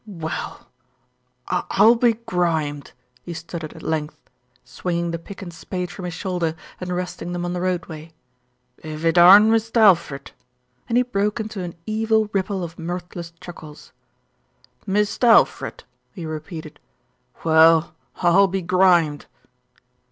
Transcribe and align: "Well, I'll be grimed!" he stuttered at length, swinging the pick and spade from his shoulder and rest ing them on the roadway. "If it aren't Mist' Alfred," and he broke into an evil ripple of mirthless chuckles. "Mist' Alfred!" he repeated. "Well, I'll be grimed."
"Well, 0.07 0.71
I'll 1.47 1.93
be 1.93 2.13
grimed!" 2.13 2.93
he 3.21 3.35
stuttered 3.35 3.73
at 3.75 3.83
length, 3.83 4.19
swinging 4.63 5.11
the 5.11 5.19
pick 5.19 5.43
and 5.43 5.53
spade 5.53 5.91
from 5.91 6.05
his 6.05 6.13
shoulder 6.15 6.55
and 6.79 6.89
rest 6.95 7.21
ing 7.21 7.33
them 7.33 7.45
on 7.45 7.53
the 7.53 7.61
roadway. 7.61 8.11
"If 8.79 9.05
it 9.05 9.19
aren't 9.19 9.51
Mist' 9.51 9.77
Alfred," 9.77 10.31
and 10.89 10.97
he 10.97 11.03
broke 11.03 11.39
into 11.39 11.61
an 11.61 11.75
evil 11.85 12.31
ripple 12.33 12.63
of 12.63 12.79
mirthless 12.79 13.31
chuckles. 13.39 13.91
"Mist' 14.87 15.23
Alfred!" 15.23 15.83
he 16.15 16.25
repeated. 16.25 16.79
"Well, 17.43 17.93
I'll 18.23 18.47
be 18.47 18.63
grimed." 18.63 19.27